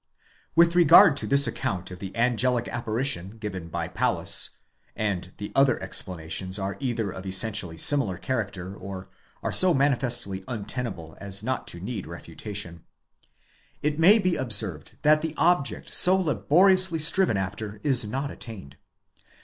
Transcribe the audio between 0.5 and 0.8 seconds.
With